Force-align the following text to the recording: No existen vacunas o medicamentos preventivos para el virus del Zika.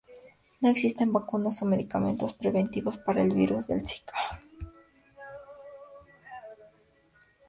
No 0.61 0.67
existen 0.67 1.13
vacunas 1.13 1.61
o 1.61 1.65
medicamentos 1.67 2.33
preventivos 2.33 2.97
para 2.97 3.21
el 3.21 3.35
virus 3.35 3.67
del 3.67 3.87
Zika. 3.87 4.41